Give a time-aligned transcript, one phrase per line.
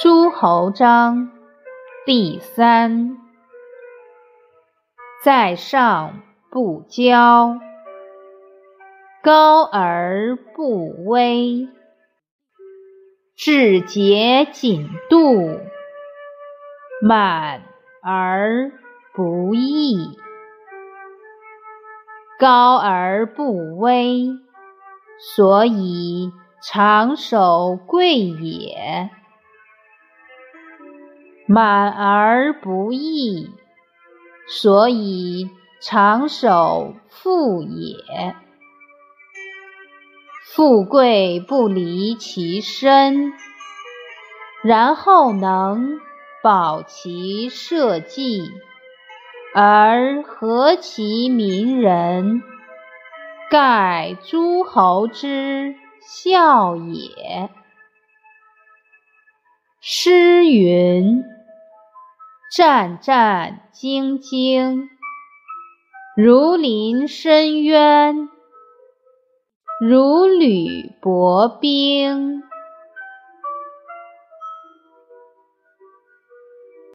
[0.00, 1.32] 诸侯章
[2.06, 3.16] 第三。
[5.24, 6.22] 在上
[6.52, 7.58] 不骄，
[9.24, 11.66] 高而不威，
[13.34, 15.58] 志节谨度，
[17.02, 17.62] 满
[18.00, 18.70] 而
[19.12, 20.16] 不溢。
[22.38, 24.28] 高而不威，
[25.18, 26.30] 所以
[26.62, 29.10] 长守贵也；
[31.48, 33.50] 满而不溢。
[34.46, 35.50] 所以
[35.82, 38.34] 长守富也，
[40.46, 43.32] 富贵不离其身，
[44.62, 46.00] 然后能
[46.42, 48.50] 保其社稷，
[49.54, 52.42] 而和其民人，
[53.50, 57.50] 盖诸侯之孝也。
[59.80, 61.22] 诗云。
[62.50, 64.88] 战战兢兢，
[66.16, 68.30] 如临深渊，
[69.86, 72.42] 如履薄冰。